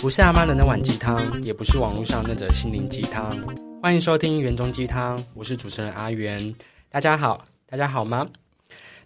[0.00, 3.36] 不是阿妈的那碗鸡汤，也不是网络上那则心灵鸡汤。
[3.82, 6.54] 欢迎收听《园中鸡汤》，我是主持人阿元。
[6.90, 8.26] 大家好，大家好吗？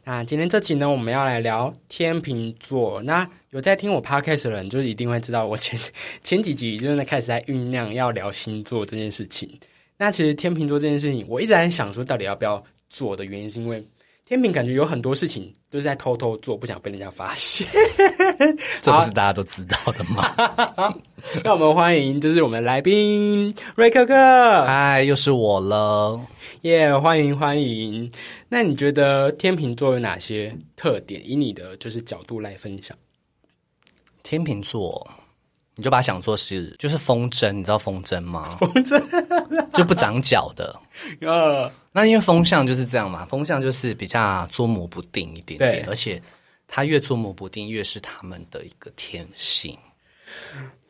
[0.05, 3.01] 那今天这集呢，我们要来聊天秤座。
[3.03, 5.79] 那有在听我 podcast 的人，就是一定会知道，我前
[6.25, 9.49] 前几集就是在开始在酝酿要聊星座这件事情。
[9.99, 12.61] 那其实天秤座这件事情，我一直在想说，到底要不要
[12.91, 13.87] 做的原因，是因为
[14.25, 17.67] 天秤感觉有很多事情都是在偷偷做，不想被人家发现。
[18.81, 20.25] 这不是大家都知道的吗？
[21.45, 24.15] 让我们欢迎，就是我们的来宾瑞克克。
[24.65, 26.19] 嗨，又是我了。
[26.63, 28.11] 耶，欢迎欢迎。
[28.49, 31.21] 那你觉得天秤座有哪些特点？
[31.29, 32.97] 以你的就是角度来分享。
[34.23, 35.11] 天秤座，
[35.75, 38.57] 你就把它想做是就是风筝，你知道风筝吗？
[38.61, 40.79] 风筝就不长脚的。
[41.23, 46.23] 呃，那因为风象就是这样嘛，风象就是比较捉摸不定一点对点，而且
[46.69, 49.79] 它越捉摸不定，越是他们的一个天性。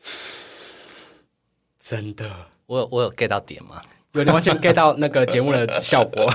[1.79, 2.29] 真的，
[2.65, 3.81] 我有我有 get 到点吗？
[4.13, 6.31] 有点完全 get 到那个节目的效果。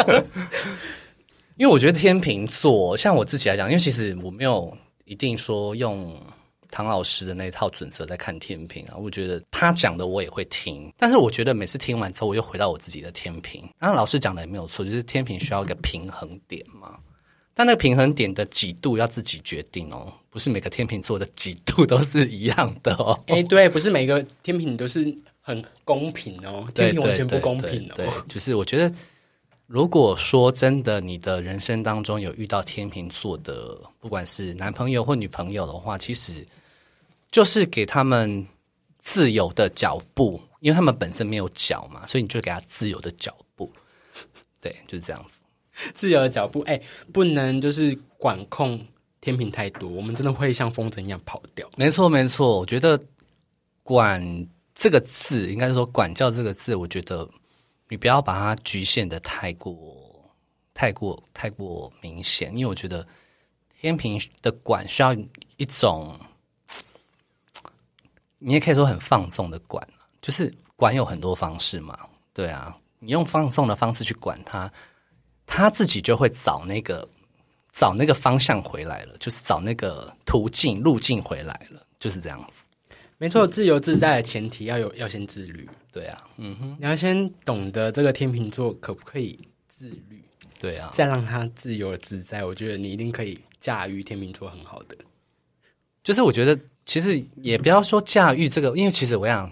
[1.56, 6.14] 因为我觉得天秤座，像我自己来讲，因为其实我没有一定说用
[6.76, 13.66] 唐老师的那一套准则在看天平啊，我觉得他讲的我也会听，但是我觉得每次听完之后，我又回到我自己的天平。
[13.78, 16.98] 那老师讲的也没有错，就是天平需要一个平衡点嘛。
[17.54, 23.18] 但那个平衡点的几度要自己决定哦，不是每个天秤座的几度都是一样的哦。
[23.28, 28.12] 哎、对，不是每个天平都是很公平哦，天平完全不公平对对哦。
[28.28, 28.94] 就是我觉得，
[29.66, 36.46] 如果说真的你的人生当中有遇到天秤座的，不管是男朋友或女朋友的话，其实
[37.30, 38.46] 就是给他们
[38.98, 43.70] 自由的脚步，因为他们本身没有脚嘛，所以你就给他自由的脚步。
[44.60, 45.32] 对，就是这样子。
[45.94, 46.80] 自由的脚步，哎、
[47.12, 48.80] 不能就是管控
[49.20, 51.68] 天平太多，我们真的会像风筝一样跑掉。
[51.76, 52.58] 没错，没错。
[52.58, 52.98] 我觉得
[53.84, 54.20] “管”
[54.74, 57.28] 这个字，应该是说“管教”这个字，我觉得
[57.88, 60.34] 你不要把它局限的太过、
[60.72, 63.06] 太过、太过明显，因为我觉得
[63.78, 65.14] 天平的管需要
[65.58, 66.18] 一种，
[68.46, 69.84] 你也可以说很放纵的管，
[70.22, 71.98] 就是管有很多方式嘛，
[72.32, 74.72] 对啊，你用放纵的方式去管他，
[75.44, 77.08] 他自己就会找那个。
[77.78, 82.64] 找那个方向回来了，就是找那个途径路径回来了，就是这样子。
[83.18, 90.24] 没错，自由自在的前提要有要先自律，对啊，嗯哼，你要先懂得这个天秤座可不可以自律，
[90.58, 92.46] 对啊，再让他自由自在。
[92.46, 94.96] 我觉得你一定可以驾驭天秤座很好的。
[96.02, 99.50] 就是我觉得其实也不要说驾驭这个，因为其实我想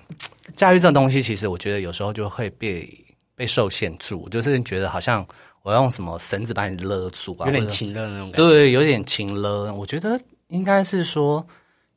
[0.57, 2.89] 驾驭这种东西，其实我觉得有时候就会被
[3.35, 5.27] 被受限住，就是觉得好像
[5.63, 8.49] 我要用什么绳子把你勒住啊，有点或者情乐那种感觉。
[8.49, 9.73] 对，有点情勒。
[9.75, 10.19] 我觉得
[10.49, 11.45] 应该是说，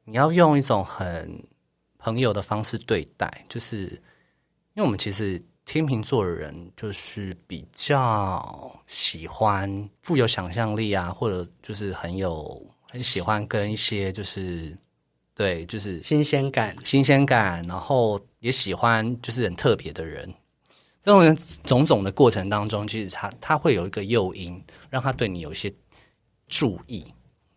[0.05, 1.41] 你要用一种很
[1.99, 3.83] 朋友的方式对待，就是
[4.73, 12.59] 因为我们其实天秤座的人就是比较喜欢富有想象力啊，或者就是很有
[12.89, 14.75] 很喜欢跟一些就是
[15.37, 20.27] 对，就是新鲜感，新鲜感，然后也喜欢就是很特别的人。
[21.03, 24.59] 这种人种种的过程当中，其实他他会有一个诱因，
[24.89, 25.71] 让他对你有一些
[26.47, 27.05] 注意。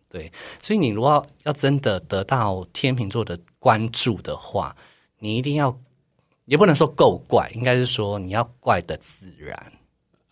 [0.07, 0.31] 对，
[0.61, 4.75] 所以你如果要要真的得到天秤座的关注的话，
[5.17, 5.75] 你一定要
[6.45, 9.73] 也不能说够怪，应该是说你要怪的自然。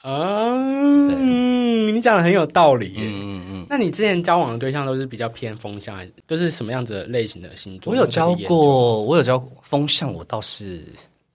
[0.03, 3.01] 嗯，你讲的很有道理耶。
[3.01, 7.91] 嗯嗯嗯，那你之前交往的对象都是比较偏风向，还是都是什么样子的类型的星座？
[7.91, 10.85] 我有交过，我有交过风向，我倒是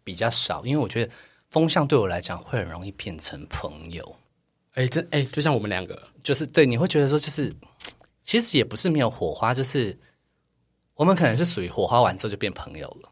[0.02, 1.12] 比较少，因为我觉得
[1.50, 4.16] 风向对我来讲会很容易变成朋友。
[4.72, 7.54] 哎，这哎，就像我们两个，就是对，你会觉得说，就是
[8.22, 9.96] 其实也不是没有火花，就是
[10.94, 13.08] 我们可能是属于火花完之后就变朋友了，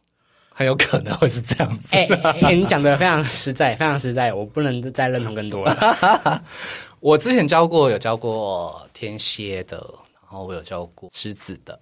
[0.54, 1.88] 很有可能会是这样子。
[1.96, 2.06] 哎
[2.54, 6.44] 你讲的非常实在，非常实在，我不能再认同更多了。
[7.00, 9.76] 我之前教过，有教过天蝎的，
[10.22, 11.78] 然后我有教过狮子的，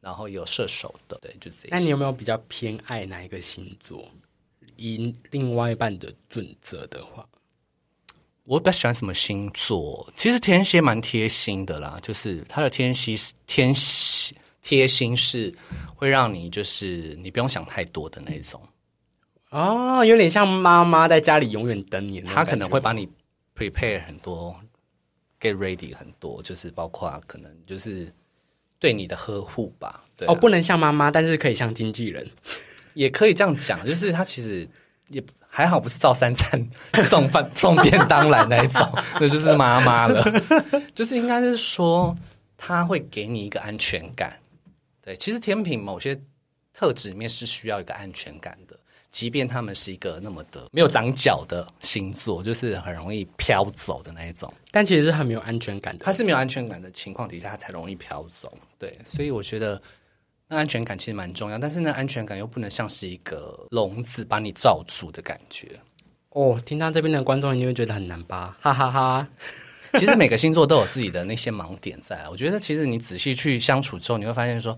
[0.00, 1.68] 然后有射手的，对，就这些。
[1.70, 4.08] 那你有没有比较偏爱哪一个星座？
[4.76, 7.26] 以另外一半的准则的话，
[8.44, 10.08] 我比较喜欢什么星座？
[10.16, 13.14] 其实天蝎蛮贴心的啦，就是他的天蝎
[13.46, 15.52] 天蝎贴心是
[15.98, 18.62] 会让你就是你不用想太多的那种。
[19.50, 23.08] 哦，有点像妈妈在家里永远等你他可能会把你
[23.56, 24.54] prepare 很多
[25.40, 28.12] ，get ready 很多，就是包括可能就是
[28.78, 30.04] 对你的呵护吧。
[30.16, 32.24] 对啊、哦，不能像妈妈，但是可以像经纪人。
[32.94, 34.68] 也可以这样讲，就是他其实
[35.08, 36.64] 也还好，不是照三餐
[37.10, 38.88] 送饭 送便当来那一种，
[39.20, 40.24] 那就是妈妈了。
[40.94, 42.14] 就是应该是说，
[42.56, 44.38] 他会给你一个安全感。
[45.08, 46.14] 对，其实甜品某些
[46.74, 48.78] 特质里面是需要一个安全感的，
[49.10, 54.52] 即便他们是一个那么的没有长脚的星座，就是很容易飘走的那一种。
[54.70, 56.04] 但其实是很没有安全感的。
[56.04, 58.52] 他是没有安全感的情况底下，他才容易飘走。
[58.78, 59.80] 对，所以我觉得
[60.46, 65.80] 那安全感其实蛮重要，但是那安全感又不能像是一个笼子把你罩住的感觉。
[66.32, 68.58] 哦，听到这边的观众一定会觉得很难吧？
[68.60, 69.26] 哈哈哈。
[69.98, 72.28] 其实每个星座都有自己的那些盲点在。
[72.30, 74.76] 我觉得其实你仔细去相处之后，你会发现说，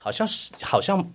[0.00, 1.06] 好像是好像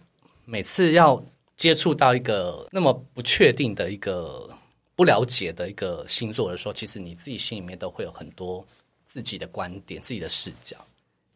[0.45, 1.21] 每次要
[1.56, 4.50] 接触到一个那么不确定的一个
[4.95, 8.65] 不了解的一个星座的时候，其实你自己心里面都会有很多
[9.06, 10.77] 自己的观点、自己的视角。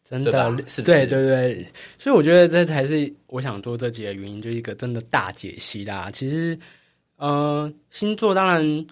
[0.03, 0.81] 真的，是？
[0.81, 6.09] 对对对，所以我觉得这才是我想做这几个原因，就是一个真的大解析啦。
[6.11, 6.57] 其实，
[7.17, 8.87] 呃，星座当然。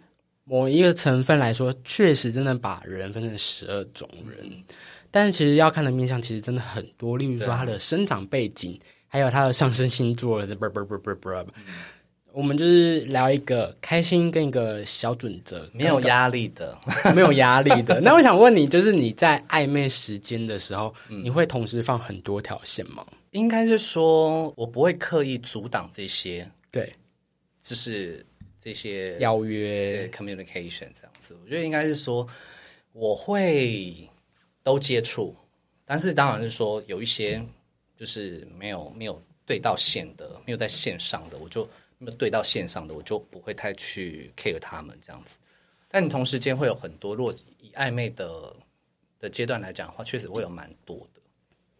[0.49, 4.63] 某一个成分来说，确实真的把人分成十二种人，
[5.11, 7.15] 但是其实要看的面相其实真的很多。
[7.19, 10.43] 例如说他的生长背景，还有他的上升星座。
[10.47, 11.29] 不不不不不，
[12.33, 16.75] 我们就是聊一个开心跟一个小准则，没有压力的，
[17.13, 18.01] 没有压力的。
[18.01, 23.05] 那我想问你，就是你在暧昧时间的时候，你会同时放很多条线吗？
[23.31, 26.91] 应该是说我不会刻意阻挡这些，对，
[27.61, 28.25] 就是。
[28.59, 32.27] 这些邀约、communication 这样子，我觉得应该是说
[32.91, 34.07] 我会
[34.61, 35.33] 都接触，
[35.85, 37.41] 但是当然是说有一些
[37.97, 41.63] 就是没有没有对到线的，没有在线上的，我就
[41.97, 45.37] 没有对到线上的，我就不会太去 care 他们这样子。
[45.87, 48.53] 但你同时间会有很多，如果以暧昧的
[49.19, 51.21] 的阶段来讲的话，确实会有蛮多的，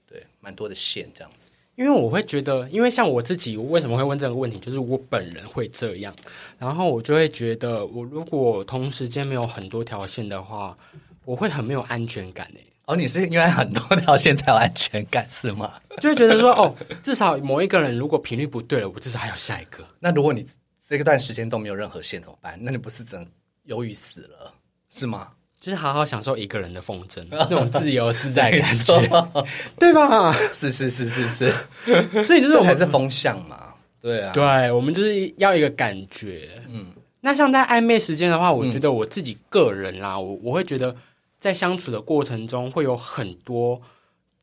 [0.07, 1.48] 对，蛮多的线这样子。
[1.79, 4.59] 因为我会觉得，因为像我自己，为什么会问这个问题？
[4.59, 6.13] 就是我本人会这样，
[6.57, 10.77] 然后我就会觉得，我如果同时间没有很多条线的话，
[11.23, 12.65] 我会很没有安全感诶。
[12.87, 15.71] 哦，你是因为很多条线才有安全感是吗？
[16.01, 19.81] 就会觉得说，哦，至少某一个人如果频率不对了，我至少还有下一个。
[20.01, 20.45] 那如果你
[20.85, 22.59] 这段时间都没有任何线怎么办？
[22.61, 23.25] 那你不是真
[23.63, 24.53] 忧郁死了
[24.89, 25.29] 是吗？
[25.59, 29.01] 就是好好享受一个人的风筝，那种自由自在感觉，
[29.77, 30.31] 对吧？
[30.53, 31.53] 是是是是是，
[32.23, 36.49] 所以就是我们是风向嘛，对啊，对，我们就是要一个感觉。
[36.69, 40.95] 嗯，那像在暧昧时间的话，我觉得我自己个人啦，我我会觉得
[41.41, 43.81] 在相处的过程中会有很多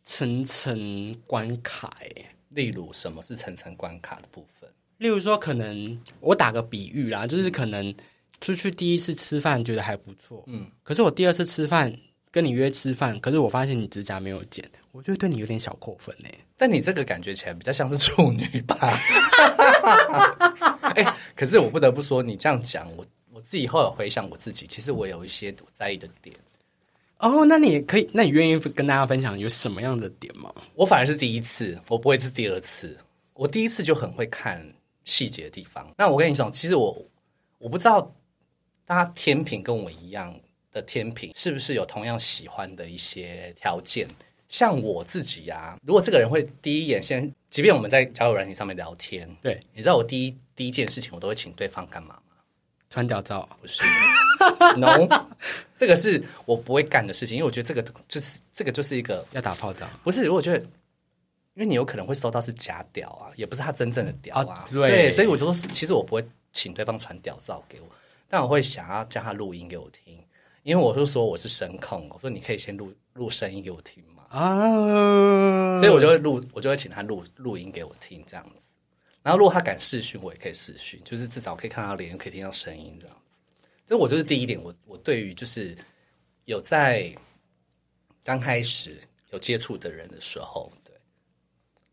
[0.04, 1.90] 层层关卡。
[2.02, 2.10] 哎，
[2.50, 4.68] 例如什么是层层关卡的部分？
[4.98, 7.94] 例如说，可能我打个比喻啦，就是可能。
[8.40, 11.92] 出去第一次吃饭觉得还不错，嗯，可是我第二次吃饭
[12.30, 16.28] 跟你约吃饭，可是我发现你指甲没有剪，我就对你有点小扣分呢。
[16.56, 18.76] 但你这个感觉起来比较像是处女吧？
[20.96, 26.34] 哎，可是我不得不说，你这样讲，我我自己后来回想我自己，其实我有一些我在意的点。
[27.18, 30.52] 哦，那你可以，那你愿意跟大家分享有什么样的点吗？
[30.74, 32.96] 我反而是第一次，我不会是第二次。
[33.32, 34.62] 我第一次就很会看
[35.04, 35.86] 细节的地方。
[35.96, 37.02] 那我跟你说，其实我
[37.58, 38.14] 我不知道。
[38.86, 40.32] 大家天平跟我一样
[40.70, 44.06] 的天平，是不是有同样喜欢的一些条件？
[44.48, 52.22] 像我自己呀，如果这个人会第一眼先，即便我们在交友软件上面聊天，对，你知道我第一第一件事情，我都会请对方干嘛吗？
[52.88, 53.48] 穿屌照？
[53.60, 53.82] 不是
[54.76, 55.08] ，no，
[55.76, 60.24] 这个是我不会干的事情，因为我觉得这个就是这个就是一个要打炮的，不是？
[60.24, 60.68] 如果觉得，因
[61.56, 67.88] 为你有可能会收到是假屌啊，也不是他真正的屌啊，对，所以我就说，其实我不会请对方传屌照给我。
[68.28, 70.18] 但我会想要叫他录音给我听，
[70.62, 78.56] 因为我是说我是声控，我说你可以先录录声音给我听嘛啊，所以我就会录，我就会请他录录音给我听这样子。
[79.22, 83.22] 然后如果他敢视讯，我也可以视讯，就是至少可以看到脸，可以听到声音这样子。
[83.86, 85.76] 这我就是第一点，我我对于就是
[86.46, 87.14] 有在
[88.24, 88.98] 刚开始
[89.30, 90.92] 有接触的人的时候，对，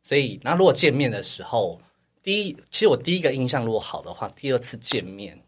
[0.01, 1.79] 所以那如果见面的时候，
[2.23, 5.39] 第一其实我第一个印象如果好的话，第二次见面。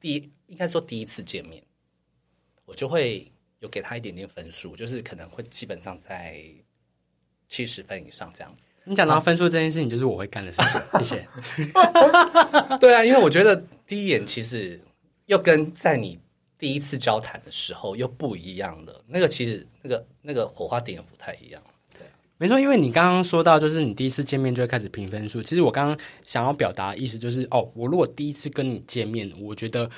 [0.00, 1.62] 第应该说第一次见面，
[2.64, 6.42] 我就会有给他一点点分数，就是可能会基本上在
[7.48, 8.68] 七十分以上这样子。
[8.84, 10.80] 你讲到分数这件事情，就是我会干的事情。
[11.02, 11.28] 谢谢。
[12.78, 14.80] 对啊，因为我觉得第一眼其实
[15.26, 16.18] 又跟在你
[16.56, 21.62] 第一次交谈的时候又不一样了，那个其实那个那个火花点不太一样。
[22.38, 25.42] 没错，因为你刚刚说到，就是你第一次见面就会开始评分数。
[25.42, 29.90] 其实我刚刚想要表达的意思就是，哦，我如果第一次跟你见面，我觉得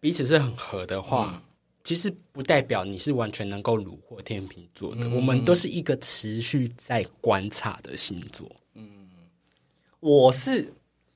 [0.00, 1.40] 彼此是很合的话，
[1.84, 5.08] 其实不代表你是完全能够虏获天秤座的。
[5.10, 8.50] 我们都是一个持续在观察的星座。
[8.74, 9.06] 嗯，
[10.00, 10.72] 我是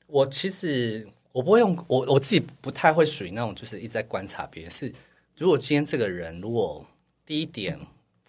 [0.07, 4.71] 我其实我不会用我我自己不太会属于那种就是一直在观察别人。
[4.71, 4.89] 是
[5.35, 6.85] 如果今天这个人如果
[7.25, 7.77] 第一点，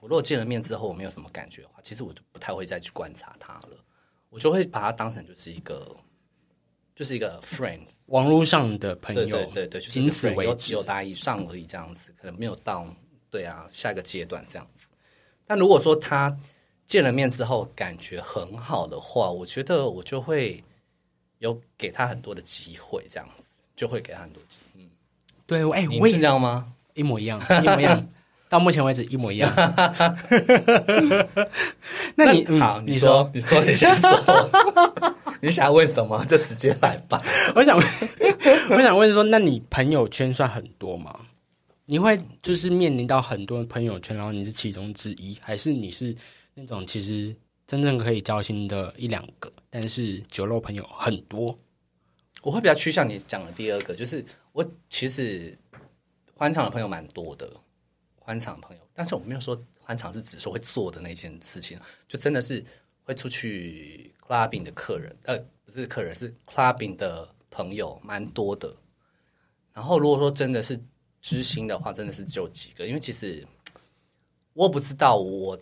[0.01, 3.71] 我如果见了面之后我没有什么感觉的话，其实我就不太会再去观察他了。
[4.31, 5.95] 我就会把他当成就是一个
[6.95, 10.73] 就是一个 friend，网络上的朋友，对对对，就是仅此为止。
[10.73, 12.87] 有达以上而已，这样子可能没有到
[13.31, 14.87] 对啊下一个阶段这样子。
[15.47, 16.35] 但如果说他
[16.87, 20.63] 见了面之后感觉很好的话，我觉得我就会
[21.39, 24.81] 有给他很多的机会，这样子就会给他很多机会。
[25.47, 26.73] 对，哎、你是我也这样吗？
[26.95, 28.09] 一模一样，一模一样。
[28.51, 29.51] 到目前为止一模一样。
[32.17, 34.51] 那你嗯好，你你说，你说，你先说，
[35.41, 37.23] 你想问什么就直接来吧。
[37.55, 37.79] 我想，
[38.71, 41.15] 我想问说，那你朋友圈算很多吗？
[41.87, 46.15] 你会就是面临到很多朋友圈，然后你是其中之一，还是你是
[46.55, 47.35] 那种其实
[47.69, 51.57] 真正可以交心的一两个，但是酒肉朋友很多？
[52.43, 55.57] 我会比较趋向你讲的第二个，就是我其实
[56.35, 57.49] 欢场的朋友蛮多的，
[58.31, 62.65] 欢场朋友，但是我没有说欢场是指说会做的那件事情，就真的是
[63.03, 68.73] 会出去 clubbing 的客人，呃，不是客人，是 clubbing 的朋友蛮多的。
[69.73, 70.81] 然后如果说真的是
[71.21, 73.45] 知心的话，真的是只有几个，因为其实
[74.53, 75.59] 我不知道我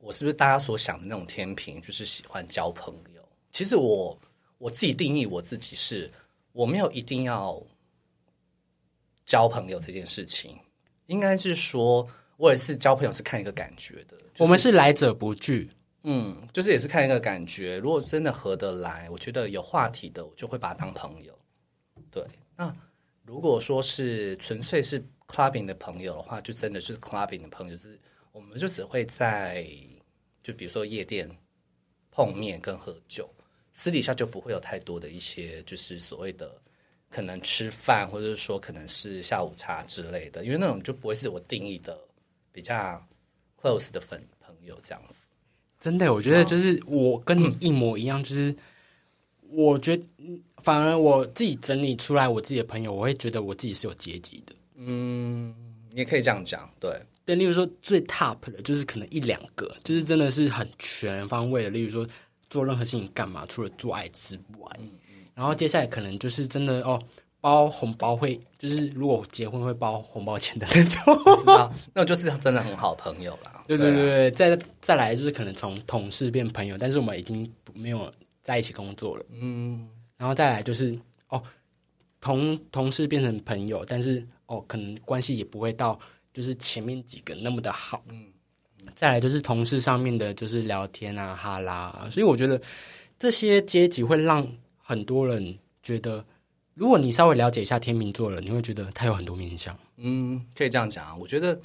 [0.00, 3.22] 我是不是大家所想的那种天平，就是喜欢交朋友。
[3.52, 4.18] 其实我
[4.58, 6.12] 我自己定义我自己是，
[6.50, 7.62] 我没有一定要
[9.24, 10.58] 交朋友这件事情，
[11.06, 14.16] 应该是说我也是交朋友是看一个感觉的。
[14.16, 15.70] 就是我们是来者不拒，
[16.02, 17.78] 嗯，就是也是看一个感觉。
[17.78, 21.38] 如果真的合得来，我觉得有话题的，我就会把他当朋友。
[22.10, 22.24] 对，
[22.56, 22.74] 那
[23.24, 27.98] 如果说是纯粹是 clubbing 的朋友的话，就真的是 clubbing 的朋友，就是
[28.32, 29.66] 我们就只会在
[30.42, 31.28] 就比如说夜店
[32.10, 33.28] 碰面跟喝酒，
[33.72, 36.60] 私底下就不会有太多的一些就是所谓的
[37.16, 41.98] 可能吃饭，或者是说可能是下午茶之类的，因为那种就不会是我定义的
[42.52, 43.02] 比较
[43.58, 45.22] close 的粉朋友这样子。
[45.80, 48.54] 真的，我觉得就是我跟你一模一样，就是
[49.48, 54.54] 我觉得嗯反而我自己整理出来我自己的朋友，我会觉得我自己是有阶级的。
[54.74, 55.54] 嗯，
[55.90, 62.06] 你也可以这样讲，对，对，例如说最 top 的就是可能一两个，就是真的是很全方位的，例如说
[62.50, 64.80] 做任何事情干嘛，除了做爱之外，
[65.36, 66.98] 然后接下来可能就是真的哦，
[67.42, 71.36] 包红包会，就是如果结婚会包红包钱的那种。
[71.36, 73.62] 知道，那就是真的很好朋友啦。
[73.68, 78.10] 对对啊对对，再再来就是可能从同事变朋友，但是我们已经没有
[78.42, 79.24] 在一起工作了。
[79.30, 81.42] 嗯，然后再来就是哦，
[82.18, 85.98] 同同事变成朋友，但是哦，可能关系也不会到
[86.32, 88.02] 就是前面几个那么的好。
[88.08, 88.24] 嗯，
[88.94, 92.58] 再来就是同事上面的，就是聊天啊、哈拉啊，所以我觉得
[93.18, 94.46] 这些阶级会让
[94.88, 96.24] 很多人觉得，
[96.74, 99.76] 如果你稍微了解一下天秤座了，你会觉得他有很多面相。
[99.96, 101.16] 嗯，可以这样讲啊。
[101.16, 101.60] 我觉得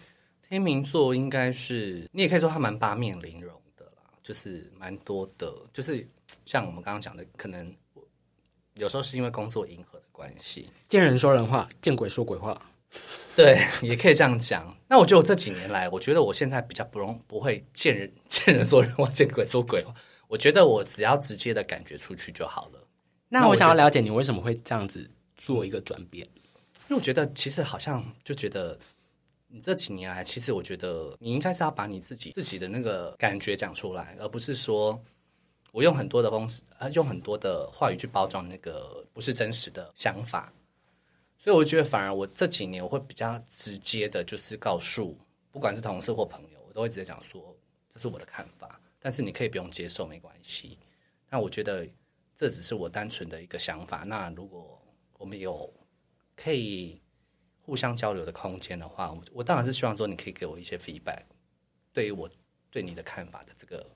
[0.49, 6.03] 天秤座应该是，你也可以说他蛮八面玲珑的啦，就是蛮多的，就是
[6.45, 7.71] 像我们刚刚讲的，可能
[8.73, 12.59] 有时候是因为工作迎合的关系，见人说人话，见鬼说鬼话。
[13.35, 14.75] 对，也可以这样讲。
[14.89, 19.93] 那我觉得我这几年来，我觉得我现在比较不容不会见人见人说人话，见鬼说鬼话。
[20.27, 22.79] 我觉得我只要直接的感觉出去就好了。
[23.33, 26.27] 那我想要了解你为什么会这样子做一个转变。
[26.89, 28.77] 因为我觉得其实好像就觉得
[29.47, 35.01] 你这几年来，其实我觉得你应该是要把你自己自己的那个感觉讲出来，而不是说
[35.71, 40.51] 我用很多的方式，呃，用很多的话语去包装那个不是真实的想法。
[41.37, 45.17] 所以我觉得反而我这几年我会比较直接的，就是告诉
[45.49, 47.55] 不管是同事或朋友，我都会直接讲说
[47.89, 50.77] 这是我的看法，但是你可以不用接受没关系。
[51.29, 51.87] 那我觉得
[52.41, 53.99] 这只是我单纯的一个想法。
[54.03, 54.81] 那如果
[55.19, 55.71] 我们有
[56.35, 56.99] 可以
[57.61, 61.21] 互相交流的空间的话，我我当然是希望说你可以给我一些 feedback，
[61.93, 62.27] 对于我
[62.71, 63.87] 对你的看法的这个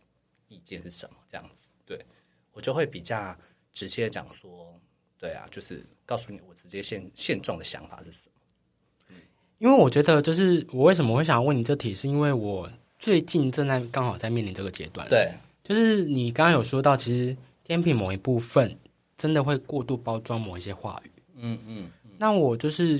[0.48, 2.06] 意见是什么，这样子，对
[2.52, 3.36] 我就会比较
[3.74, 4.80] 直接地讲说，
[5.18, 9.18] 对啊，就是告诉你我直接现现状的想法是什么。
[9.58, 15.34] 因为我觉得，就是我为什么会想要问你这题，是因为我最近正在刚好在面临这个阶段。，对，
[15.64, 18.78] 就是你刚刚有说到，其实天平某一部分
[19.18, 21.12] 真的会过度包装某一些话语。
[21.38, 22.98] 嗯嗯，那我就是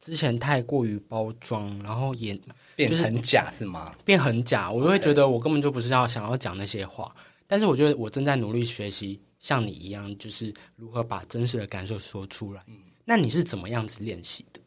[0.00, 2.36] 之前太过于包装，然后也
[2.74, 3.94] 变很假是吗？
[4.04, 7.14] 变很假，我就会觉得我根本就不是要想要讲那些话。
[7.46, 12.62] 但是我觉得我正在努力学习，像你一样，就是如何把真实的感受说出来。
[12.66, 14.60] 嗯那你是怎么样子练习的，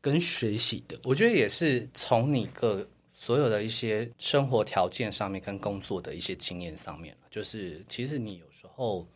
[0.00, 0.98] 跟学习的？
[1.04, 9.06] 我觉得也是从你个所有的一些生活条件上面跟工作的一些经验上面，就是其实你有时候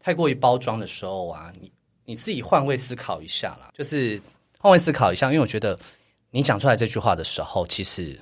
[0.00, 1.70] 太过于包装的时候啊，你
[2.04, 4.20] 你自己换位思考一下啦，就是
[4.58, 5.78] 换位思考一下，因为我觉得
[6.30, 8.18] 你讲出来这句话的时候，其实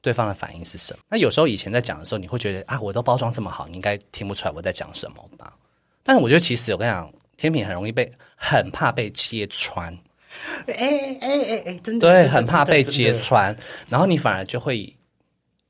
[0.00, 1.02] 对方的反应是什么？
[1.08, 5.56] 那有时候以前在讲的时候，你会觉得啊，我都包装这么好，你应该听不出来我在讲什么吧？
[6.02, 9.96] 但是我觉得其实我跟你讲，天平很容易被很怕被揭穿。
[10.66, 13.54] 哎哎哎哎，真的对，很怕被揭穿，
[13.88, 14.92] 然后你反而就会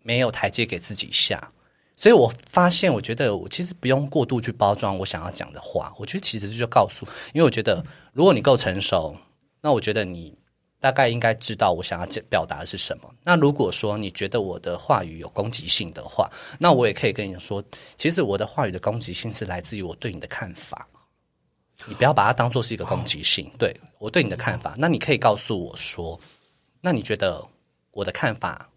[0.02, 1.52] 没有台阶给自己下。
[2.02, 5.94] 所以我发现，我觉得我其实不用过度去包装我想要讲的话。
[5.96, 7.80] 我觉得其实就告诉，因为我觉得
[8.12, 9.16] 如果你够成熟，
[9.60, 10.36] 那我觉得你
[10.80, 13.08] 大概应该知道我想要表达的是什么。
[13.22, 16.28] 那如果说你觉得我的话语有攻击性的话，
[16.58, 17.62] 那我也可以跟你说，
[17.96, 20.88] 其实我的话语的攻击性是来自于我对你的看法。
[21.86, 24.74] 你不要把它当做是一个攻击性，对我对你的看法。
[24.76, 26.18] 那你可以告诉我说，
[26.80, 27.40] 那你觉得
[27.92, 28.68] 我的看法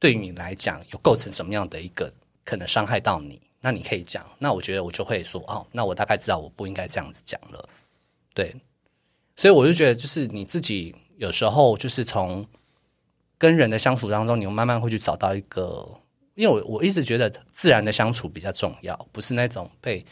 [0.00, 2.12] 对于你来讲有构成什么样的一个
[2.50, 3.40] 可能伤害到你？
[3.60, 7.68] 那你可以讲，那我觉得我就会说，哦，那我大概知道我不应该这样子讲了。
[8.34, 8.52] 对，
[9.36, 12.44] 所以我就觉得，就是你自己有时候就是从
[13.38, 15.88] 跟人的相处当中，你慢慢会去找到一个，
[16.34, 20.04] 因为我我一直觉得自然的相处比较重要，不是那种被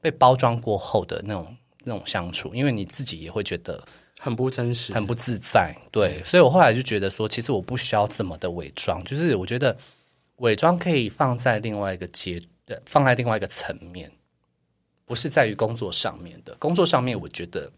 [0.00, 3.84] 被包装过后的那种那种相处，因为你自己也会觉得
[4.18, 5.76] 很不真实，很不自在。
[5.90, 9.76] 对，所以我后来就觉得说，其实我不需要这么的伪装，就是我觉得
[10.36, 14.10] 伪装可以放在另外一个阶，呃放在另外一个层面，
[15.04, 16.54] 不是在于工作上面的。
[16.56, 17.70] 工作上面，我觉得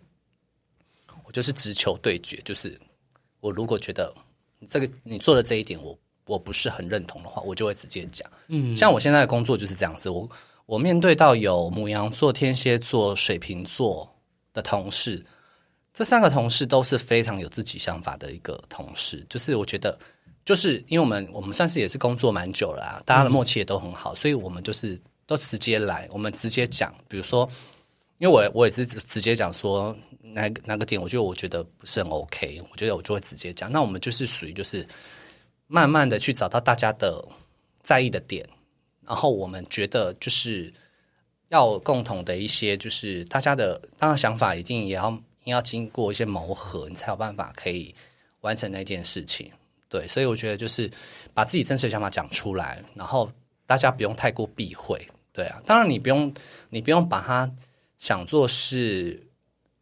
[1.24, 2.80] 我就是直球对决，就是
[3.40, 4.12] 我如果觉得
[4.68, 5.96] 这个你做的这一点我
[6.26, 8.28] 我不是很认同的话，我就会直接讲。
[8.48, 10.28] 嗯，像我现在的工作就是这样子，我
[10.66, 14.12] 我面对到有母羊座、天蝎座、水瓶座
[14.52, 15.24] 的同事，
[15.94, 19.98] 这三个同事都是非常有自己想法的一个同事，就是我觉得，
[20.48, 27.46] 就是因为我们我们算是也是工作蛮久了啊，大家的默契也都很好，所以我们就是都直接来，我们直接讲，比如说，
[28.16, 34.88] 因为我我也是直接讲说哪个哪个点，我觉得我觉得不是很 OK，我觉得我就会直接讲，那我们就是属于就是
[35.66, 37.22] 慢慢的去找到大家的
[37.82, 38.48] 在意的点，
[39.06, 40.72] 然后我们觉得就是
[41.50, 47.94] 要共同的一些，就是大家的当然想法一定也要要经过一些磨合，你才有办法可以
[48.40, 49.52] 完成那件事情。
[49.88, 50.90] 对，所以我觉得就是
[51.32, 53.30] 把自己真实的想法讲出来，然后
[53.66, 55.00] 大家不用太过避讳。
[55.32, 56.32] 对啊，当然你不用
[56.68, 57.50] 你不用把它
[57.96, 59.20] 想做是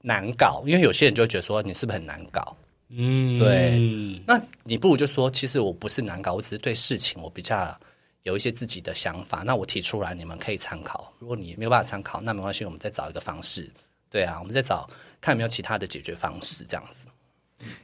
[0.03, 2.57] 难搞，因为有些人就会觉得说你是不是很难搞？
[2.89, 7.77] 嗯，对那你不如就说，其实我不是难搞，我只是对事情我比较
[8.23, 9.43] 有一些自己的想法。
[9.45, 11.13] 那我提出来，你们可以参考。
[11.19, 13.69] 如果你没有办法参考，那没关系，我们再找一个方式。
[14.09, 14.89] 对啊，我们再找
[15.21, 17.06] 看有没有其他的解决方式，这样子。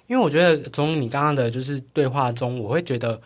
[0.07, 3.21] 因为我觉得从你刚刚的就是对话中，我会觉得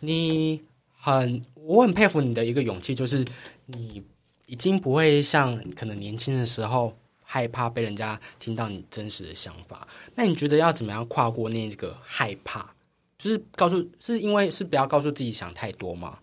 [0.00, 0.60] 你
[0.98, 3.24] 很，我很佩服你的一个勇气，就是
[3.66, 4.02] 你
[4.46, 9.86] 已经不会像可能年轻的时候害怕被人家听到你真实的想法。
[10.14, 12.74] 那你觉得要怎么样跨过那个害怕？
[13.16, 16.18] 就是告诉，是因为是不要告诉自己想太多吗？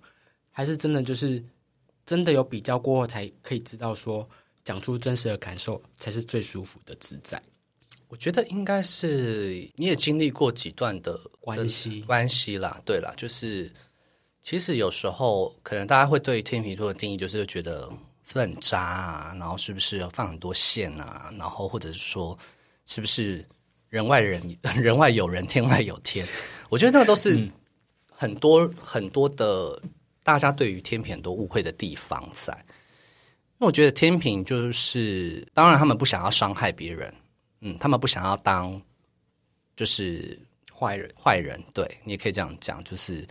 [0.51, 1.41] 还是真的就是
[2.05, 4.27] 真的有比较过后才可以知道说
[4.65, 7.41] 讲出真实的感受才是最舒服的自在
[8.09, 12.01] 我觉得应该是你也经历过几段的关系？
[12.01, 13.71] 关系啦，对啦，就是
[14.43, 17.81] 其实有时候可能大家会对天秤座的定义就是觉得
[18.23, 22.37] 是不是很渣啊，然后是不是放很多线啊，然后或者是说
[22.85, 23.45] 是不是
[23.89, 24.41] 人外人
[24.75, 26.25] 人外有人，天外有天？
[26.69, 27.47] 我觉得那个都是
[28.09, 29.79] 很多、很多的
[30.23, 32.53] 大家对于天平很多误会的地方在。
[33.59, 37.13] 因为我觉得天平就是，当然他们不想要伤害别人，
[37.61, 38.81] 嗯，他们不想要当
[39.75, 40.39] 就是
[40.73, 43.27] 坏人坏人，对你也可以这样讲，就是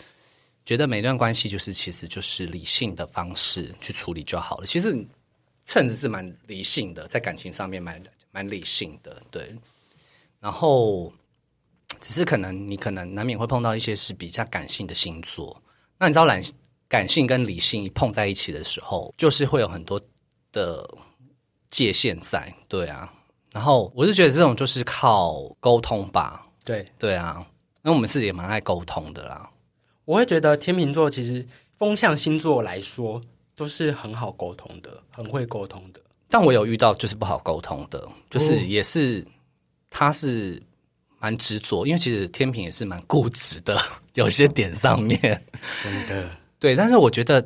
[0.66, 4.66] 觉得每段关系就是其实就是理性的方式去处理就好了。
[4.66, 4.94] 其实
[5.64, 9.54] 趁子是蛮理性的，在感情上面蛮蛮理性的，对。
[10.40, 11.12] 然后
[12.00, 15.60] 只是可能你可能难免会碰到一些是比较感性的星座，
[15.98, 16.42] 那你知道感
[16.88, 20.00] 感性跟理性碰在一起的时候，就是会有很多
[20.52, 20.88] 的
[21.70, 23.12] 界限在，对啊。
[23.52, 26.84] 然后我是觉得这种就是靠沟通吧，对。
[26.98, 27.36] 对啊，
[27.82, 29.48] 因为我们自己也蛮爱沟通的啦。
[30.04, 33.20] 我会觉得天秤座其实风象星座来说
[33.54, 36.00] 都是很好沟通的，很会沟通的。
[36.28, 39.26] 但我有遇到就是不好沟通的，就是哦也是、
[39.90, 40.62] 他是
[41.18, 43.80] 蛮执着，因为其实天平也是蛮固执的，
[44.14, 45.18] 有些点上面。
[45.82, 47.44] 真的，对，但是我觉得，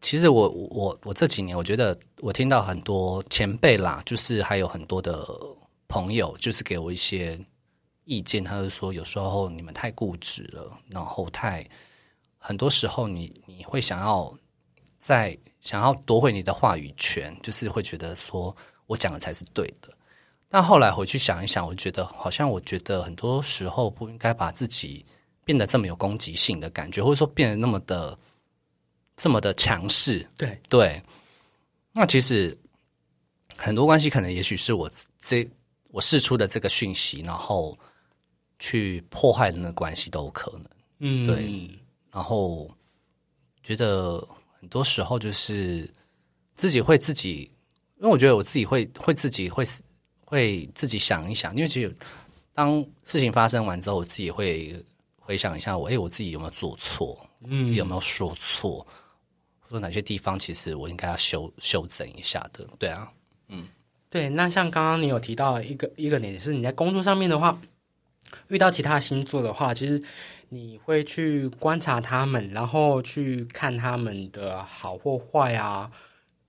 [0.00, 5.26] 其实我我我这几年，我觉得我听到很多前辈啦，就是还有很多的
[5.88, 7.38] 朋友，就是给我一些
[8.04, 11.68] 意见，他就说有时候你们太固执了，然后太
[12.38, 14.34] 很多时候你你会想要
[14.98, 19.92] 在想要夺回你的话语权，就是会觉得说我讲的才是对的。
[20.48, 25.04] 但后来回去想一想，我觉得好像我觉得很多时候不应该把自己
[25.44, 28.18] 变得这么有攻击性的感觉，或者说变得那么的
[29.20, 30.26] 这么的强势。
[30.38, 30.58] 对。
[30.70, 31.02] 对，
[31.92, 32.56] 那其实
[33.54, 35.46] 很多关系可能也许是我这
[35.88, 37.78] 我试出的这个讯息，然后
[38.58, 40.64] 去破坏的那个关系都有可能。
[41.00, 41.70] 嗯，对。
[42.10, 42.74] 然后
[43.62, 44.26] 觉得
[44.58, 45.86] 很多时候就是
[46.54, 47.50] 自己会自己，
[47.98, 49.62] 因为我觉得我自己会会自己会
[50.24, 51.94] 会自己想一想，因为其实
[52.54, 54.82] 当事情发生完之后，我自己会
[55.18, 57.64] 回想一下我，哎，我自己有没有做错，嗯。
[57.64, 58.86] 自己有没有说错，或
[59.76, 63.12] 者哪些地方其实我应该要修修整一下的，对啊，
[63.48, 63.68] 嗯。
[64.08, 67.62] 对，那像刚刚你有提到一个一个点是你在工作上面的话，
[68.48, 70.02] 遇到其他星座的话，其实
[70.48, 75.92] 你会去观察他们，然后去看他们的好或坏啊。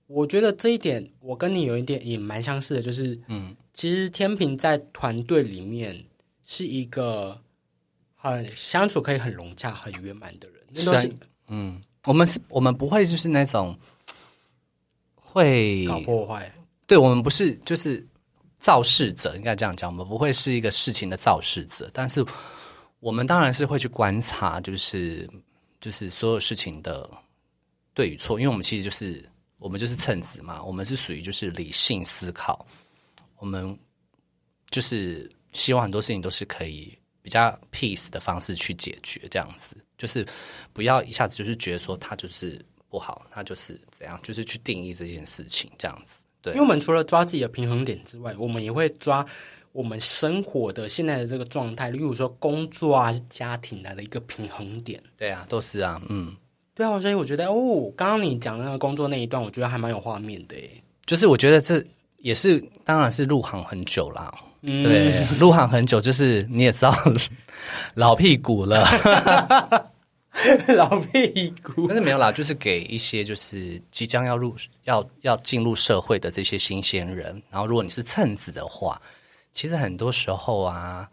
[0.08, 6.04] 我觉得这一点我跟你有一点也蛮相似的，就是嗯，其实天平在团队里面
[6.42, 7.40] 是一个
[8.16, 11.12] 很相处可以很融洽、很圆满的人，那都是是
[11.46, 13.76] 嗯，我们是我们不会就是那种
[15.14, 16.52] 会搞破坏。
[16.86, 18.06] 对我们不是就是
[18.58, 22.24] 肇事者，应该这样讲，我们不会是一个事情的肇事者，但是
[23.00, 25.28] 我们当然是会去观察，就是
[25.80, 27.08] 就是所有事情的
[27.94, 29.24] 对与错，因为我们其实就是
[29.58, 32.66] 我们就是称职嘛，我们是属于就是理性思考，
[33.38, 33.76] 我们
[34.70, 40.26] 就是希望很多事情都是可以比较 peace 的方式去解决，这样子就是
[40.72, 42.60] 不要一下子就是觉得说他就是
[42.90, 46.20] 不好，他就是怎样，就是去定义这件事情这样子。
[46.42, 49.24] 对因为我们除了抓自己的平衡点之外，我们也会抓
[49.70, 55.00] 我们生活的现在的这个状态，例如说工作啊、家庭啊的一个平衡点。
[55.16, 56.36] 对啊，都是啊，嗯，
[56.74, 60.68] 对啊，所以我觉得哦，刚刚你讲的那个工作那一段，我觉得还蛮有画面的诶。
[61.06, 61.80] 就是我觉得这
[62.18, 64.34] 也是，当然是入行很久啦。
[64.62, 66.92] 嗯，对，入行很久，就是你也知道
[67.94, 68.84] 老屁股了，
[70.76, 71.96] 老屁股但。
[71.96, 79.00] 是没有啦，就是给一些就是即将要入要要进入社会的这些新鲜人，然后如果你是蹭子的话，
[79.52, 81.08] 其实很多时候啊，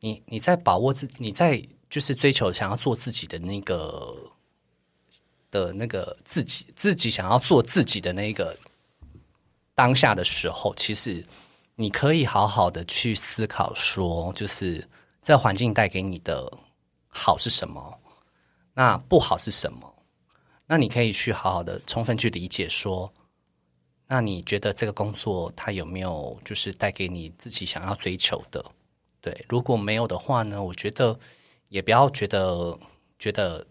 [0.00, 4.14] 你你在把握自你在就是追求想要做自己的那个
[5.50, 8.56] 的那个自己自己想要做自己的那个
[9.74, 11.24] 当下的时候，其实
[11.76, 14.86] 你可以好好的去思考说，就是
[15.22, 16.52] 这环境带给你的
[17.08, 17.98] 好是什么，
[18.74, 19.90] 那不好是什么？
[20.66, 23.12] 那你可以去好好的充分去理解说，
[24.06, 28.64] 那你觉得这个工作它有没有就是带给你自己想要追求的？
[29.20, 31.18] 对，如果没有的话呢，我觉得
[31.68, 32.78] 也不要觉得
[33.18, 33.66] 觉得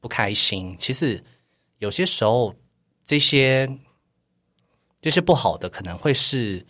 [0.00, 0.76] 不开心。
[0.78, 1.22] 其实
[1.78, 2.54] 有些时候
[3.04, 3.68] 这些
[5.00, 6.64] 这些不好的可能会是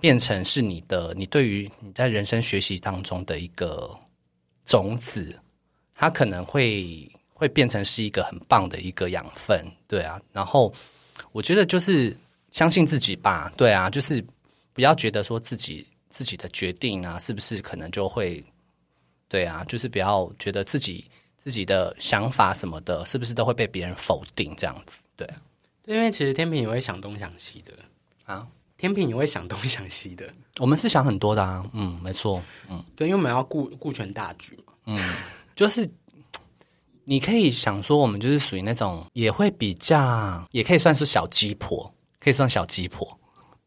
[0.00, 3.90] 变成是你的你对于你在人生学习当中的一个
[4.64, 5.36] 种子，
[6.02, 10.20] 它可能会会变成是一个很棒的一个养分，对啊。
[10.32, 10.74] 然后
[11.30, 12.12] 我觉得就是
[12.50, 14.20] 相信自己吧，对啊，就是
[14.72, 18.44] 不要觉得说自己自己的决定啊，是不是可能就会，
[19.28, 25.36] 对啊，就是不要觉得自己自己的想法什么的，是不是都会被别人否定这样子，对啊。
[25.84, 27.72] 因为其实天平也会想东想西的
[28.24, 28.44] 啊，
[28.76, 30.28] 天平也会想东想西的。
[30.58, 34.72] 我们是想很多的啊，嗯，没错，嗯对，因为我们要顾顾全大局嘛。
[34.86, 34.98] 嗯，
[35.54, 35.88] 就是
[37.04, 43.18] 你可以想说，我们就是属于那种也会比较，也可以算是小鸡婆，可以算小鸡婆。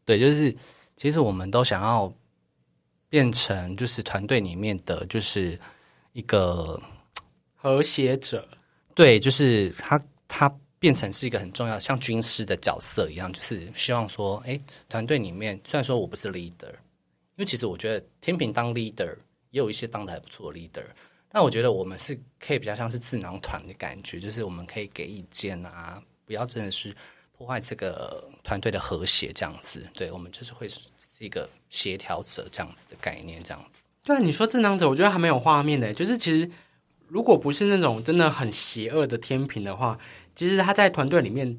[0.04, 0.54] 对，就是
[0.96, 2.12] 其实我们都想要
[3.08, 5.58] 变成就是团队里面的就是
[6.12, 6.80] 一个
[7.54, 8.46] 和谐者，
[8.94, 19.14] 对，就是他他变成是一个很重要，像军师的角色一样，就是希望说，哎，团队里面虽然说我不是 leader，因为其实我觉得天平当 leader
[19.50, 20.84] 也有一些当的还不错的 leader，
[21.28, 26.94] 但我觉得我们是可以比较像是智囊团的感觉，就是我们可以给意见啊，不要真的是
[27.36, 29.86] 破坏这个团队的和谐这样子。
[29.92, 30.80] 对我们就是会是
[31.20, 33.80] 一个协调者这样子的概念，这样子。
[34.02, 35.92] 对啊，你说智囊者，我觉得还蛮有画面的。
[35.92, 36.50] 就是其实
[37.08, 39.98] 如果不是那种真的很邪恶的天平的话，
[40.34, 41.58] 其实他在团队里面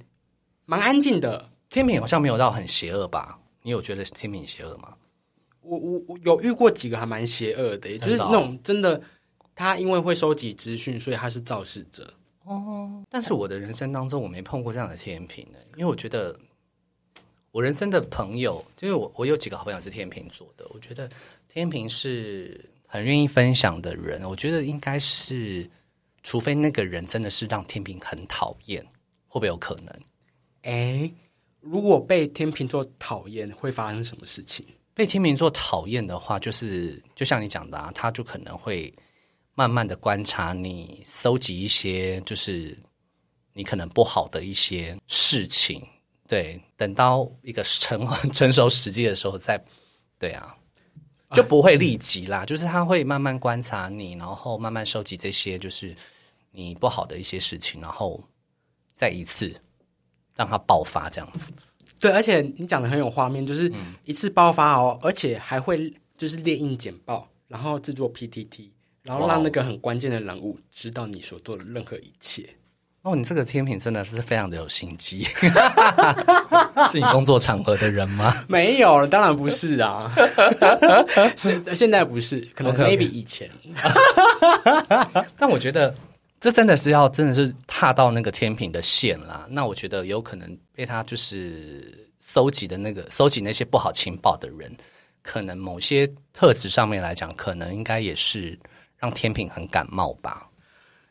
[0.66, 1.50] 蛮安静的。
[1.70, 3.38] 天平好像没有到很邪恶吧？
[3.62, 4.96] 你有觉得天平邪恶吗？
[5.60, 9.02] 我我我有遇过几个还蛮邪恶的，就是那种真的，
[9.58, 12.14] 他因为会收集资讯，所以他是肇事者。
[12.44, 16.40] 哦但是我的人生当中，我没碰过这样的天平的，因为我觉得
[17.52, 21.10] 我人生的朋友，就是我我有几个好朋友是天秤座的，我觉得
[21.50, 25.68] 天平是很愿意分享的人，我觉得应该是，
[26.22, 28.80] 除非那个人真的是让天平很讨厌，
[29.28, 29.92] 会不会有可能？
[30.62, 31.12] 哎，
[31.60, 34.64] 如果被天秤座讨厌，会发生什么事情？
[34.94, 38.94] 被天秤座讨厌的话，就是就像你讲的啊，他就可能会
[39.58, 42.78] 慢慢的观察你，搜集一些就是
[43.54, 45.84] 你可能不好的一些事情。
[46.28, 49.60] 对，等到一个成成熟时机的时候再，
[50.20, 50.56] 对啊，
[51.32, 55.96] 就不会立即啦，就是他会慢慢观察你，然后慢慢收集这些就是
[56.52, 58.24] 你不好的一些事情，然后
[58.94, 59.52] 再一次
[60.36, 61.52] 让它爆发这样子。
[62.00, 63.74] 对，而且你讲的很有画面，就是
[64.06, 68.72] 一次爆发哦，而且还会就是列印简报，然后制作 PPT，
[69.08, 72.46] 然后让那个很关键的人物知道你所做的任何一切。
[73.04, 75.24] 哦，你这个天平真的是非常的有心机，
[76.92, 78.44] 是你工作场合的人吗？
[78.50, 80.14] 没有，当然不是啊，
[81.38, 83.50] 现现在不是，可能 maybe 以前。
[85.40, 85.96] 但我觉得
[86.42, 89.48] 这真的是要真的是踏到那个天平的线啦。
[89.50, 94.70] 那我觉得有可能被他就是搜集的那个搜集那些不好情报的人，
[95.24, 98.60] 可能某些特质上面来讲，可能应该也是
[98.98, 100.50] 让天平很感冒吧。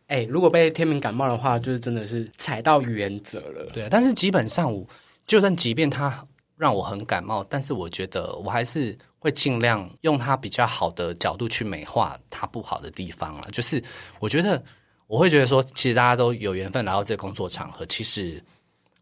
[0.09, 3.67] 哎，如果被天平感冒的话，就是真的是踩到原则了。
[3.73, 4.87] 对，但是基本上我，
[5.27, 6.25] 就算即便他
[6.57, 13.49] 让我很感冒，但是我觉得我还是会尽量用他比较好的角度去美化他不好的地方啊。
[13.51, 13.83] 就是
[14.21, 14.63] 我觉得
[15.09, 18.41] 我会觉得说，其实大家都有缘分来到这个工作场合，其实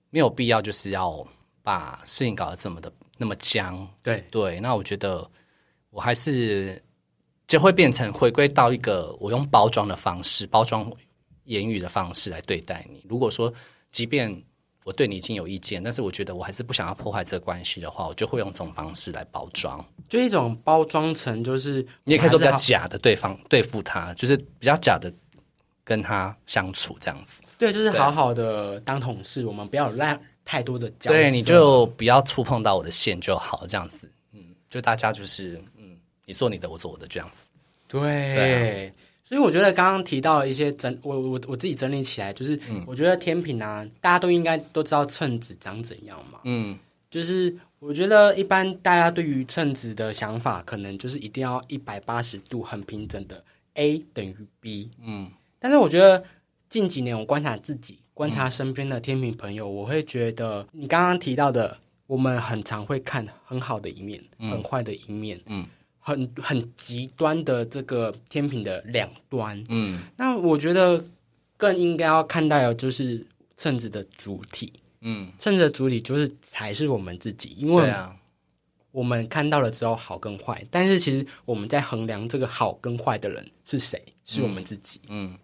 [0.08, 1.22] 没有必要就是要
[1.62, 3.86] 把事情搞得这么的那么僵。
[4.02, 5.30] 对对，那我觉得
[5.90, 6.82] 我还是。
[7.46, 10.90] 就会变成回归到一个我用包装的方式、包装
[11.44, 13.04] 言语的方式来对待你。
[13.08, 13.52] 如果说，
[13.92, 14.42] 即便
[14.82, 25.12] 我对你已经有意见，但是我觉得我还是不想要破坏这个关系的话，我就会用这种方式来包装，就一种包装成就是你也可以说比较假的对方对付他，就是比较假的
[25.84, 27.42] 跟他相处这样子。
[27.58, 31.10] 对，就是好好的当同事，我们不要赖太多的交。
[31.10, 34.10] 对，你就不要触碰到我的线就好，这样子。
[34.32, 35.62] 嗯，就大家就是。
[36.26, 37.36] 你做你的，我做我的，这样子。
[37.86, 38.90] 对，
[39.22, 46.40] 所以我觉得刚刚提到一些整，我我我自己整理起来，就是我觉得天平啊，大家都应该都知道秤子长怎样嘛。
[46.44, 46.76] 嗯，
[47.10, 54.90] 就是我觉得一般大家对于秤子的想法，可能就是一定要一百八十度很平整的 A 等于 B。
[55.02, 56.24] 嗯，但是我觉得
[56.68, 65.40] 近几年我观察自己，观察身边的天平朋友，我会觉得你刚刚提到的，我们很常会看很好的一面，很坏的一面。
[65.46, 65.64] 嗯。
[66.06, 71.02] 很很极端的这个天平的两端，嗯，那我觉得
[71.56, 78.14] 更应该要看待的就是秤子的主体，嗯，秤子的主体就是才是我们自己，因为啊，
[78.90, 85.34] 我们看到了之后好跟坏，但是其实我们在衡量这个好跟坏的人是谁，是我们自己，嗯，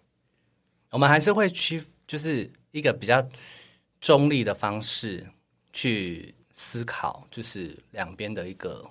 [0.91, 3.27] 我们还是会去就是一个比较
[3.99, 5.25] 中立的方式
[5.73, 8.87] 去思考，就是两边的一个。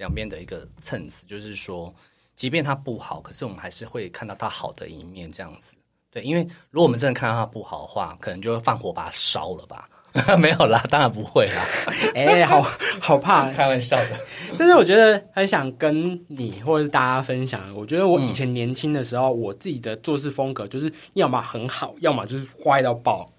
[0.00, 1.94] 两边的一个层次，就是说，
[2.34, 5.76] 即便它不好，可是我们还是会看到它好的一面，这样子。
[6.10, 9.86] 对，因为如果我们真的看到它不好的话，可能就会放火把它烧了吧？
[10.40, 11.62] 没有啦，当然不会啦。
[12.16, 12.62] 哎，好
[12.98, 14.18] 好怕，开玩笑的。
[14.58, 23.30] 但是我觉得很想跟你或者是大家分享，我觉得我以前年轻的时候，我自己的做事风格就是要么很好，要么就是坏到爆。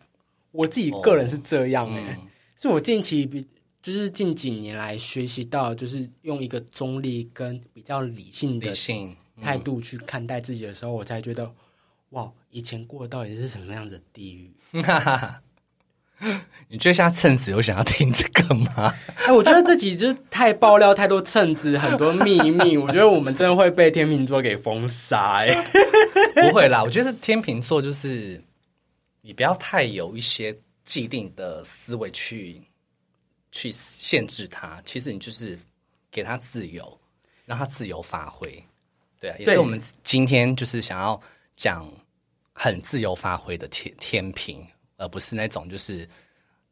[0.51, 2.19] 我自己个人是这样哎，
[2.55, 3.45] 是我近期比。
[3.81, 8.71] 就是近几年来学习到，就是用一个中立跟比较理性的
[9.41, 11.51] 态度去看待自己的时候，我才觉得，
[12.09, 14.51] 哇，以前过到底是什么样子的地狱？
[16.69, 18.93] 你觉得像蹭子有想要听这个吗？
[19.25, 25.37] 哎，我觉得这集就是太爆料太多蹭子很多秘密，我觉得我们真的会被天秤座给封杀。
[25.37, 25.51] 哎，
[26.47, 28.39] 不会啦，我觉得天秤座就是
[29.21, 32.61] 你不要太有一些既定的思维去。
[33.51, 35.57] 去限制他，其实你就是
[36.09, 36.99] 给他自由，
[37.45, 38.51] 让他自由发挥。
[39.19, 41.21] 对啊，也是我们今天就是想要
[41.55, 41.87] 讲
[42.53, 44.65] 很自由发挥的天天平，
[44.97, 46.07] 而不是那种就是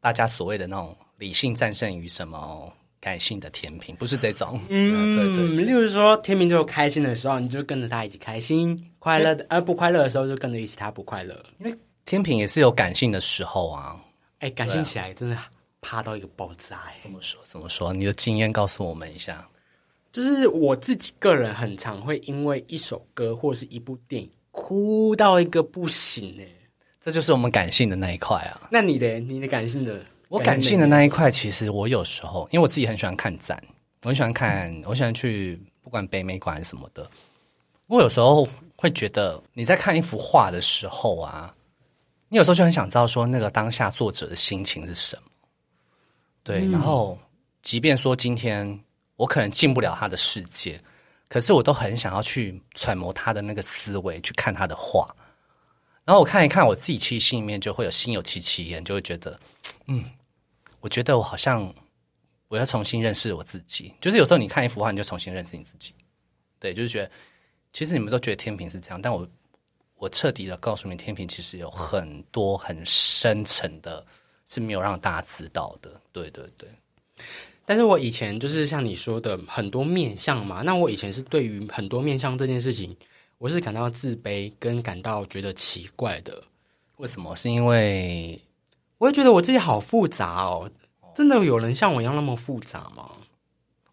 [0.00, 4.60] 大家所谓的那种理性战胜于什么感性的天平，不是这种。
[4.68, 5.64] 嗯，对对。
[5.64, 11.34] 例如说，天平座开心的时候，你就跟着他一起开心；快乐的，而不快乐的时候，就跟着一起他不快乐。
[11.58, 13.98] 因为天平也是有感性的时候啊。
[14.40, 15.36] 哎，感性起来真的。
[15.80, 16.82] 怕到一个爆炸！
[17.02, 17.40] 怎么说？
[17.44, 17.92] 怎么说？
[17.92, 19.46] 你的经验告诉我们一下。
[20.12, 26.46] 就是我自己个人很常会因为一首歌或是一部电影哭到一个不行哎，
[27.00, 28.68] 这就是我们感性的那一块啊。
[28.72, 33.62] 那你的你的感性的，我感性的那一块，其实我有时候因为我自己很喜欢看展，
[34.02, 37.08] 我很喜欢看，我喜欢去不管北美馆什么的。
[37.86, 41.54] 我有时候会觉得你在看一幅画的时候啊。
[42.32, 45.22] 你有时候就很想知道说那个当下作者的心情是什么。
[46.42, 47.18] 对，然后
[47.62, 48.78] 即便说今天
[49.16, 50.80] 我可能进不了他的世界，
[51.28, 55.14] 可是我都很想要去揣摩他的那个思维，去看他的画。
[56.04, 59.38] 然后我看一看，我自己其实心里面就会有心有戚戚焉，就会觉得，
[59.86, 60.04] 嗯，
[60.80, 61.72] 我觉得我好像
[62.48, 63.94] 我要重新认识我自己。
[64.00, 65.94] 就是有时候你看一幅画，你就重新认识你自己。
[66.58, 67.10] 对，就是觉得
[67.72, 69.28] 其实你们都觉得天平是这样，但我
[69.96, 74.04] 我彻底的告诉你，天平其实有很多很深沉的，
[74.50, 75.98] 是没有让大家知道的。
[76.12, 76.68] 对对对。
[77.64, 82.94] 但是我以前就是像你说的很多面相嘛，那我以前是对于很多面相这件事情。
[83.38, 86.42] 我是感到自卑，跟感到觉得奇怪的。
[86.98, 87.34] 为什么？
[87.36, 88.38] 是因为
[88.98, 90.70] 我会觉得我自己好复杂哦。
[91.14, 93.10] 真的有人像我一样那么复杂吗？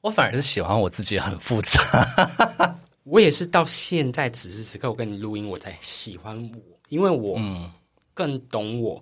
[0.02, 2.80] 我反而是喜欢我自己很复杂。
[3.06, 7.40] 我也是到现在此时此刻，我跟你录音，我才喜欢我，因为我
[8.14, 9.02] 更懂我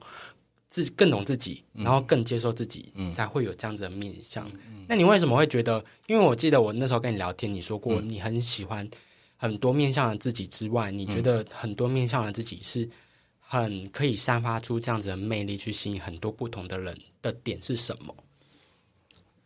[0.69, 4.49] 自，更懂自己，然后更接受自己，才会有这样子的面相。
[4.87, 5.83] 那你为什么会觉得？
[6.07, 8.87] 因为我记得我那时候跟你聊天，你说过你很喜欢。
[9.37, 12.89] 很多面向的自己之外，你觉得很多面向的自己是
[13.39, 18.15] 很可以散发出这样子的魅力，去吸引很多不同的人的点是什么？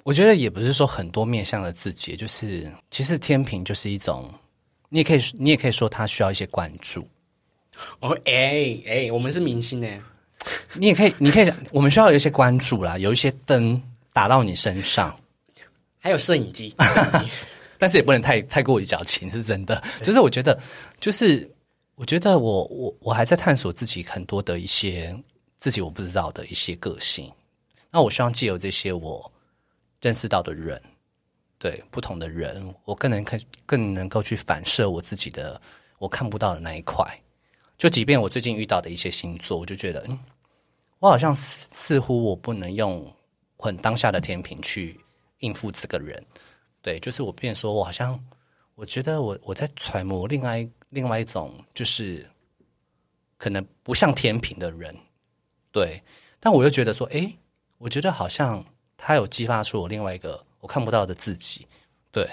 [0.04, 4.32] 我觉得也不是说很多面向的自己，就是其实天平就是一种，
[4.90, 7.06] 你也可以你也可以说他需要一些关注。
[8.00, 9.88] 哦，哎哎，我们是明星呢，
[10.76, 13.82] 你也可以你可以讲，我们需要有一些关注啦，有一些灯
[14.14, 15.18] 打到你身上，
[16.00, 16.76] 还有 摄影机。
[17.78, 19.82] 但是也不能太太过于矫情，是真的。
[20.04, 20.60] 就是我觉得，
[21.00, 21.50] 就是
[21.96, 25.16] 我觉得我我我还在探索自己很多的一些
[25.60, 27.32] 自己我不知道的一些个性。
[27.90, 29.32] 那我希望借由这些我
[30.02, 30.82] 认识到的人，
[31.58, 35.60] 对不同的人，我更能更更能够去反射我自己的
[36.00, 37.06] 我看不到的那一块。
[37.78, 40.20] 就即便我最近遇到的一些星座，我就觉得，嗯，
[41.00, 43.06] 我好像似似乎我不能用
[43.58, 45.00] 很当下的天平去
[45.40, 46.24] 应付这个人。
[46.82, 48.18] 对，就是我变说，我好像
[48.76, 52.26] 我觉得我我在揣摩另外另外一种，就是
[53.38, 54.96] 可能不像天平的人，
[55.72, 56.02] 对，
[56.40, 57.34] 但我又觉得说，哎，
[57.78, 58.64] 我觉得好像
[58.98, 61.68] 他有激发出我另外一个我看不到的自己，
[62.12, 62.30] 对，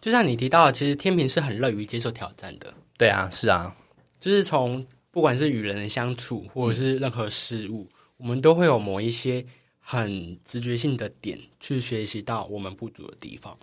[0.00, 3.74] 就像你提到，其实天平是很乐于接受挑战的，对啊，是啊，
[4.20, 4.86] 就是从
[5.16, 9.42] 不管是与人的相处，或者是任何事物，我们都会有某一些。
[9.88, 13.56] 很直觉性的点去学习到我们不足的地方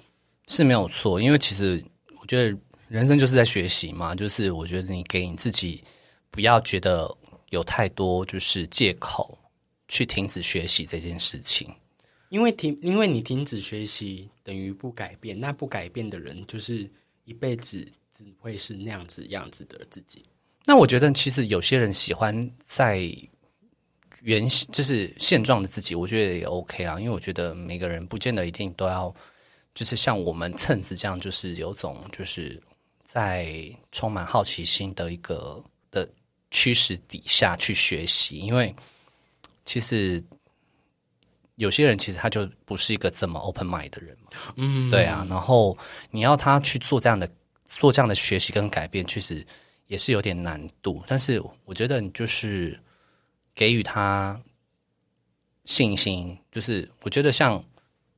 [0.48, 1.84] 是没有错，因为其实
[2.22, 4.16] 我觉得人生就是在学习嘛。
[4.16, 5.84] 就是我觉得你给你自己
[6.32, 7.14] 不要觉得
[7.50, 9.38] 有太多就是借口
[9.90, 11.70] 去停止学习这件事情，
[12.30, 16.90] 因为停，因为你停止学习等于不改变，那不改变的人就是
[17.26, 20.24] 一辈子只会是那样子样子的自己。
[20.66, 23.10] 那我觉得其实有些人喜欢在。
[24.26, 29.14] 原就是现状的自己，我觉得也 OK 啊，因为我觉得每个人不见得一定都要，
[29.76, 32.58] 就是像我们蹭子这样，就是有种就是
[33.04, 33.54] 在
[33.92, 36.08] 充满好奇心的一个的
[36.52, 38.74] 驱使底下去学习，因为
[39.66, 40.24] 其实
[41.56, 45.78] 有些人其实他就不是一个这么 open mind 的人嘛，嗯，对啊，然后
[46.12, 47.30] 你要他去做这样的
[47.66, 49.46] 做这样的学习跟改变，确实
[49.94, 52.80] 也是有点难度，但是我觉得你就是。
[53.56, 54.42] 给予他
[55.66, 57.64] 信心，就是我觉得像，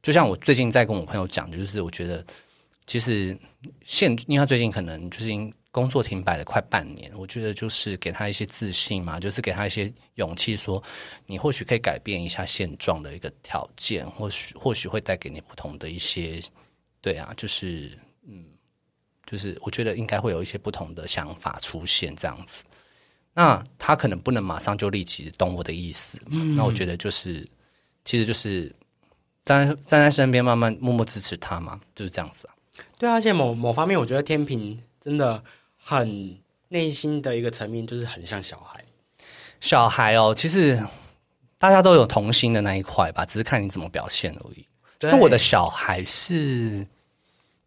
[0.02, 2.26] 就像我最近在跟我朋友讲，就是我觉得
[2.88, 3.38] 其实
[3.84, 5.30] 现，因为他最近可能就是
[5.72, 10.82] 工作停摆了快半年，我觉得就是给他一些自信嘛，就是给他一些勇气，说
[11.26, 16.42] 你或许可以改变一下现状的一个条件，或许或许会带给你不同的一些，
[17.02, 17.92] 对啊，就是，
[19.26, 22.64] 就是我觉得应该会有一些不同的想法出现这样子。
[23.34, 26.18] 那他可能不能马上就立即懂我的意思，
[26.56, 27.46] 那我觉得就是，
[28.06, 28.74] 其实就是
[29.44, 32.56] 站站在身边，慢慢默默支持他嘛，就是这样子啊。
[32.98, 35.44] 对啊，而且某某方面，我觉得天平真的
[35.78, 36.38] 很
[36.70, 38.82] 内心的一个层面，就是很像小孩。
[39.60, 40.82] 小孩哦，其实
[41.58, 44.66] 大家都有童心的那一块吧，只是看你怎么表现而已。
[45.00, 46.88] 就我的小孩是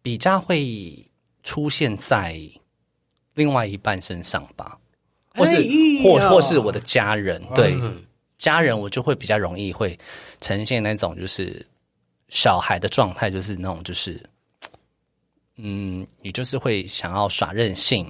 [0.01, 1.07] 比较会
[1.49, 2.39] 出现在
[3.33, 4.77] 另外一半身上吧。
[5.33, 5.67] 或是
[6.03, 7.75] 或或是我的家人，对。
[8.37, 9.97] 家人我就会比较容易会
[10.39, 11.65] 呈现那种就是
[12.27, 14.21] 小孩的状态，就是那种就是，
[15.55, 18.09] 嗯，你就是会想要耍任性、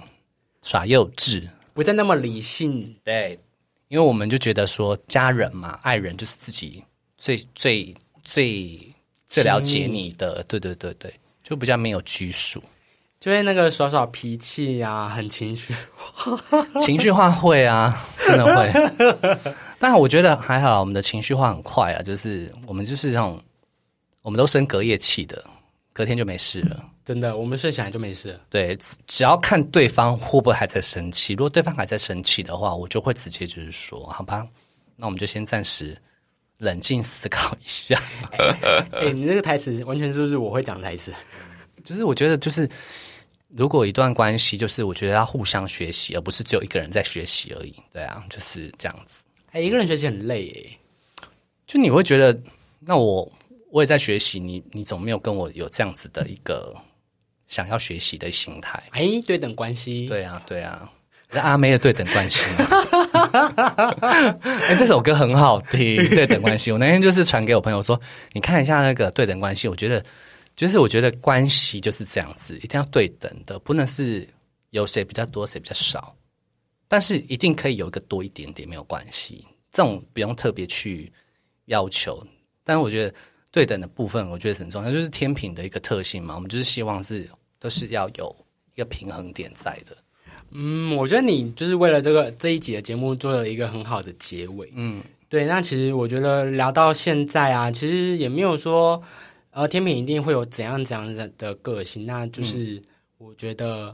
[0.62, 2.94] 耍幼稚，不再那么理性。
[3.04, 3.40] 对，
[3.88, 6.84] 因为我们就觉得说家人嘛，爱人就是自己
[7.18, 8.80] 最最最
[9.26, 11.14] 最了解你的，对对对对，
[11.44, 12.62] 就比较没有拘束。
[13.20, 15.74] 就会那个耍耍脾气啊，很情绪。
[16.82, 17.94] 情绪化会啊，
[18.26, 19.54] 真的会。
[19.78, 23.38] 但我觉得还好，我们的情绪化很快啊，就是我们就是那种，
[24.22, 25.44] 我们都生隔夜气的，
[25.92, 26.82] 隔天就没事了。
[27.04, 28.40] 真的，我们睡起来就没事了。
[28.50, 34.48] 对，只要看对方会不会还在生气，如果对方还在生气的话，我就会直接就是说，好吧，
[34.96, 35.98] 那我们就先暂时
[36.58, 38.02] 冷静思考一下。
[38.32, 41.12] 哎、你这个台词完全就是我会讲的台词。
[41.84, 42.70] 就是我觉得，就是
[43.56, 47.74] 如果一段关系，就是我觉得要互相学习，而不是只有一个人在学习而已。
[47.92, 49.24] 对啊，就是这样子。
[49.52, 50.78] 哎、一个人学习很累哎。
[51.66, 52.40] 就你会觉得，
[52.80, 53.32] 那我
[53.72, 56.76] 我也在学习，你你怎么没有跟我有这样子的一个
[57.48, 58.82] 想要学习的心态？
[58.92, 60.08] 哎、对等关系。
[60.08, 60.90] 对啊，对啊，
[61.32, 62.68] 那阿妹的对等关系嘛。
[64.42, 66.72] 哎、这首歌很好听，对等关系。
[66.72, 68.00] 我那天就是传给我朋友说，
[68.34, 70.04] 你看一下那个对等关系，我觉得
[70.60, 74.28] 就是我觉得关系就是这样子，一定要对等的，不能是
[74.72, 76.14] 有谁比较多，谁比较少，
[76.86, 81.10] 但是一定可以有一个多一点点没有关系，这种不用特别去
[81.68, 82.22] 要求。
[82.66, 83.16] 但是我觉得
[83.52, 87.26] 对等的部分，我觉得很重要，就是天平的一个特性嘛，我们就是希望是
[87.58, 88.36] 都是要有
[88.76, 89.96] 一个平衡点在的。
[90.52, 94.70] 嗯，我觉得你就是为了这个这一集的节目做了一个很好的结尾。
[94.76, 99.02] 嗯，对，那其实我觉得聊到现在啊，其实也没有说，
[99.60, 102.06] 呃，天平一定会有怎样怎样的的个性。
[102.06, 102.82] 那就是
[103.18, 103.94] 我觉得，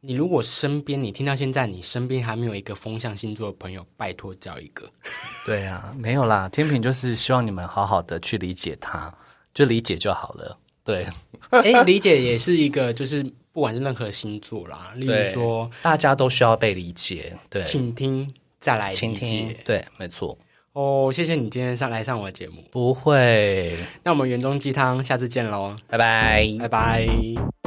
[0.00, 4.90] 你如果身边你听到现在，你身边还没有一个风象星座的朋友，拜托找一个。
[5.46, 9.16] 对啊，没有啦，天平就是希望你们好好的去理解他，
[9.54, 10.58] 就理解就好了。
[10.82, 11.06] 对，
[11.50, 17.38] 哎， 理解也是一个，就是不管是任何星座啦，例如说大家都需要被理解。
[17.48, 18.28] 对，请听，
[18.60, 20.36] 再来倾理解。，听对，没错，
[20.76, 22.62] 哦，谢谢你今天上来上我的节目。
[22.70, 23.74] 不会，
[24.04, 26.46] 那我们园中鸡汤，下次见喽，拜拜。
[26.58, 27.65] 拜拜。